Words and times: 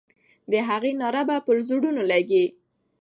د 0.51 0.53
هغې 0.67 0.91
ناره 1.01 1.21
به 1.27 1.37
پر 1.45 1.57
زړونو 1.67 2.01
لګي. 2.11 2.45